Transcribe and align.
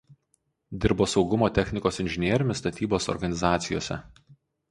Dirbo 0.83 1.07
saugumo 1.11 1.49
technikos 1.57 2.01
inžinieriumi 2.05 2.57
statybos 2.61 3.09
organizacijose. 3.15 4.01